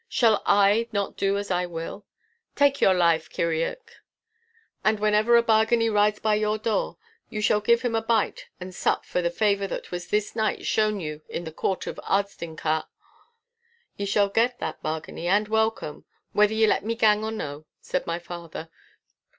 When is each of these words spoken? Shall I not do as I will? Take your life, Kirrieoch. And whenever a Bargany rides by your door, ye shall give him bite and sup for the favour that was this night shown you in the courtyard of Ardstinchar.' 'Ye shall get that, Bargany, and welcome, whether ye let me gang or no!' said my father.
Shall 0.09 0.41
I 0.47 0.87
not 0.91 1.15
do 1.15 1.37
as 1.37 1.51
I 1.51 1.67
will? 1.67 2.07
Take 2.55 2.81
your 2.81 2.95
life, 2.95 3.29
Kirrieoch. 3.29 3.97
And 4.83 4.99
whenever 4.99 5.37
a 5.37 5.43
Bargany 5.43 5.93
rides 5.93 6.17
by 6.17 6.33
your 6.33 6.57
door, 6.57 6.97
ye 7.29 7.39
shall 7.39 7.61
give 7.61 7.83
him 7.83 7.95
bite 8.07 8.47
and 8.59 8.73
sup 8.73 9.05
for 9.05 9.21
the 9.21 9.29
favour 9.29 9.67
that 9.67 9.91
was 9.91 10.07
this 10.07 10.35
night 10.35 10.65
shown 10.65 10.99
you 10.99 11.21
in 11.29 11.43
the 11.43 11.51
courtyard 11.51 11.99
of 11.99 12.03
Ardstinchar.' 12.05 12.85
'Ye 13.95 14.07
shall 14.07 14.29
get 14.29 14.57
that, 14.57 14.81
Bargany, 14.81 15.27
and 15.27 15.47
welcome, 15.47 16.05
whether 16.33 16.55
ye 16.55 16.65
let 16.65 16.83
me 16.83 16.95
gang 16.95 17.23
or 17.23 17.29
no!' 17.31 17.67
said 17.79 18.07
my 18.07 18.17
father. 18.17 18.71